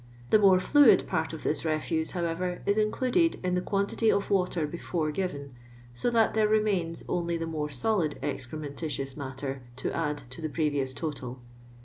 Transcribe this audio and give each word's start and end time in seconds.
''The 0.31 0.39
more 0.39 0.59
fluid 0.59 1.05
part 1.05 1.31
of 1.31 1.43
this 1.43 1.63
refuse, 1.63 2.13
however, 2.13 2.63
n 2.65 2.79
included 2.79 3.39
in 3.45 3.53
the 3.53 3.61
quantity 3.61 4.11
of 4.11 4.31
water 4.31 4.65
before 4.65 5.11
given, 5.11 5.53
so 5.93 6.09
that 6.09 6.33
there 6.33 6.47
remains 6.47 7.03
only 7.07 7.37
the 7.37 7.45
more 7.45 7.69
solid 7.69 8.15
excremen 8.23 8.73
titious 8.75 9.15
matter 9.15 9.61
to 9.75 9.95
add 9.95 10.23
to 10.31 10.41
the 10.41 10.49
previous 10.49 10.91
total. 10.95 11.39